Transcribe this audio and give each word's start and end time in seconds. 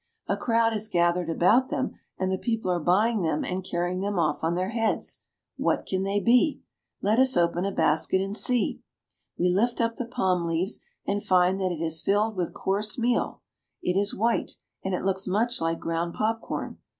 A 0.27 0.35
crowd 0.35 0.73
has 0.73 0.89
gathered 0.89 1.29
about 1.29 1.69
them, 1.69 1.93
and 2.17 2.31
the 2.31 2.37
people 2.39 2.71
are 2.71 2.79
buying 2.79 3.21
them 3.21 3.43
and 3.45 3.63
carrying 3.63 3.99
them 3.99 4.17
off 4.17 4.43
on 4.43 4.55
their 4.55 4.69
heads. 4.69 5.21
What 5.57 5.85
can 5.85 6.01
they 6.01 6.19
be? 6.19 6.63
Let 7.03 7.19
us 7.19 7.37
open 7.37 7.65
a 7.65 7.71
basket 7.71 8.19
and 8.19 8.35
see. 8.35 8.81
We 9.37 9.47
lift 9.49 9.79
up 9.79 9.91
3IO 9.91 9.97
BRAZIL. 9.97 10.05
the 10.09 10.15
palm 10.15 10.45
leaves 10.47 10.79
and 11.05 11.23
find 11.23 11.59
that 11.59 11.71
it 11.71 11.81
is 11.83 12.01
filled 12.01 12.35
with 12.35 12.51
coarse 12.51 12.97
meal; 12.97 13.41
it 13.83 13.95
is 13.95 14.15
white, 14.15 14.53
and 14.83 14.95
it 14.95 15.03
looks 15.03 15.27
much 15.27 15.61
like 15.61 15.77
ground 15.79 16.15
popcorn. 16.15 16.79